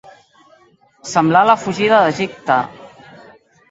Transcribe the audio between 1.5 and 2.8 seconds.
la fugida d'Egipte.